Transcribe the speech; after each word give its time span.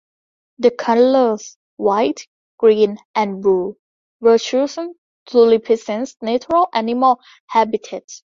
The 0.57 0.71
colors 0.71 1.57
white, 1.75 2.25
green 2.57 2.97
and 3.13 3.39
blue 3.43 3.77
were 4.19 4.39
chosen 4.39 4.95
to 5.27 5.47
represent 5.47 6.15
natural 6.23 6.69
animal 6.73 7.19
habitats. 7.45 8.19